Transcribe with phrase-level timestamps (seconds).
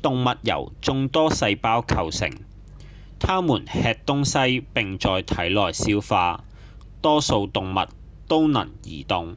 [0.00, 2.30] 動物由眾多細胞構成
[3.20, 6.44] 牠們吃東西並在體內消化
[7.02, 7.78] 多數動物
[8.26, 9.36] 都能移動